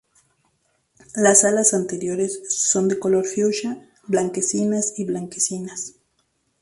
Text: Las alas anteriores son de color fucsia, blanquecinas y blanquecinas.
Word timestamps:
Las 1.13 1.43
alas 1.45 1.75
anteriores 1.75 2.41
son 2.49 2.87
de 2.87 2.97
color 2.97 3.23
fucsia, 3.27 3.87
blanquecinas 4.07 4.95
y 4.97 5.05
blanquecinas. 5.05 5.93